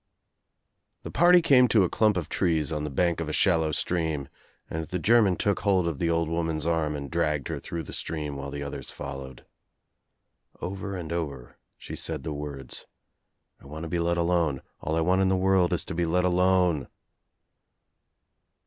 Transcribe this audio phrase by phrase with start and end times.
[1.03, 4.29] The party came to a clump of trees on the bank of a shallow stream
[4.67, 7.93] and the German took hold of the old woman's arm and dragged her through the
[7.93, 9.45] stream while the others followed.
[10.59, 12.87] Over and over she said the words:
[13.59, 14.63] "I want to be let alone.
[14.79, 16.87] All I want in the world is to be let alone."